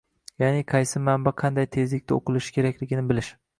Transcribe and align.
Yaʼni, 0.43 0.63
qaysi 0.73 1.01
manba 1.09 1.35
qanday 1.43 1.69
tezlikda 1.77 2.19
oʻqilishi 2.19 2.57
kerakligini 2.59 3.07
bilish 3.15 3.33